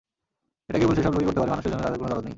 এটা 0.69 0.77
কেবল 0.79 0.93
সেসব 0.97 1.11
লোকই 1.15 1.25
করতে 1.27 1.39
পারে, 1.41 1.49
মানুষের 1.53 1.71
জন্য 1.71 1.83
যাদের 1.85 1.99
কোনো 2.01 2.09
দরদ 2.11 2.23
নেই। 2.25 2.29